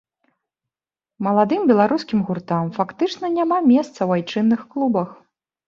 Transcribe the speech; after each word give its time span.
Маладым 1.27 1.61
беларускім 1.73 2.19
гуртам 2.31 2.73
фактычна 2.79 3.25
няма 3.37 3.57
месца 3.73 3.91
ў 3.91 4.11
айчынных 4.19 4.69
клубах. 4.77 5.09